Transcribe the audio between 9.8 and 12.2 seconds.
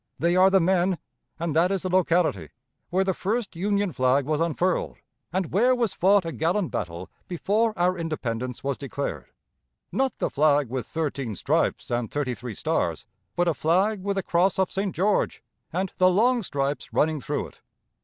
not the flag with thirteen stripes and